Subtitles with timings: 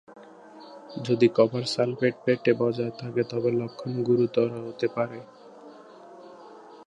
[1.03, 5.19] যদি copper sulphate পেটে বজায় থাকে তবে লক্ষণ গুরুতর হতে পারে।